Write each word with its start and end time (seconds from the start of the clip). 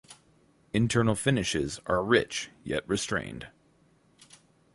Internal 0.73 1.13
finishes 1.13 1.79
are 1.85 2.03
rich 2.03 2.49
yet 2.63 2.83
restrained. 2.89 3.49